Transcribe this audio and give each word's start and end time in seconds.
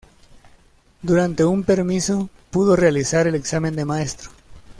Durante 1.03 1.45
un 1.45 1.61
permiso 1.63 2.31
pudo 2.49 2.75
realizar 2.75 3.27
el 3.27 3.35
examen 3.35 3.75
de 3.75 3.85
Maestro. 3.85 4.31